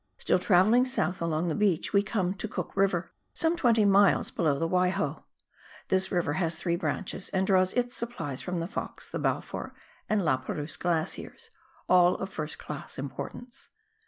Still 0.17 0.39
travelling 0.39 0.85
south 0.85 1.21
along 1.21 1.47
the 1.47 1.53
beach 1.53 1.93
we 1.93 2.01
come 2.01 2.33
to 2.33 2.47
Cook 2.47 2.75
River, 2.75 3.13
some 3.35 3.55
twenty 3.55 3.85
miles 3.85 4.31
below 4.31 4.57
the 4.57 4.67
Waiho. 4.67 5.25
This 5.89 6.11
river 6.11 6.33
has 6.41 6.55
three 6.55 6.75
branches, 6.75 7.29
and 7.29 7.45
draws 7.45 7.71
its 7.73 7.93
supplies 7.95 8.41
from 8.41 8.59
the 8.61 8.67
Fox, 8.67 9.07
the 9.07 9.19
Balfour, 9.19 9.75
and 10.09 10.25
La 10.25 10.37
Perouse 10.37 10.75
glaciers, 10.75 11.51
all 11.87 12.15
of 12.15 12.31
first 12.33 12.57
class 12.57 12.97
importance. 12.97 13.69